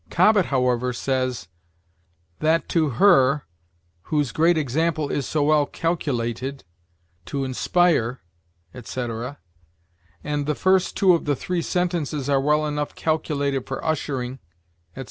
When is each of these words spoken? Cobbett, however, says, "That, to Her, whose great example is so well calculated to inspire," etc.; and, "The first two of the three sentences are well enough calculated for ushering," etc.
Cobbett, 0.09 0.47
however, 0.47 0.93
says, 0.93 1.47
"That, 2.39 2.67
to 2.69 2.89
Her, 2.97 3.45
whose 4.05 4.31
great 4.31 4.57
example 4.57 5.11
is 5.11 5.27
so 5.27 5.43
well 5.43 5.67
calculated 5.67 6.63
to 7.27 7.43
inspire," 7.45 8.21
etc.; 8.73 9.37
and, 10.23 10.47
"The 10.47 10.55
first 10.55 10.97
two 10.97 11.13
of 11.13 11.25
the 11.25 11.35
three 11.35 11.61
sentences 11.61 12.29
are 12.29 12.41
well 12.41 12.65
enough 12.65 12.95
calculated 12.95 13.67
for 13.67 13.85
ushering," 13.85 14.39
etc. 14.95 14.99